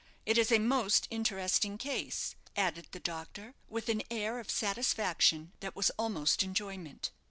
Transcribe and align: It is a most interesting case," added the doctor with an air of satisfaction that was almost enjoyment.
It 0.25 0.39
is 0.39 0.51
a 0.51 0.57
most 0.57 1.07
interesting 1.11 1.77
case," 1.77 2.33
added 2.57 2.87
the 2.89 2.99
doctor 2.99 3.53
with 3.69 3.87
an 3.87 4.01
air 4.09 4.39
of 4.39 4.49
satisfaction 4.49 5.51
that 5.59 5.75
was 5.75 5.91
almost 5.91 6.41
enjoyment. 6.41 7.11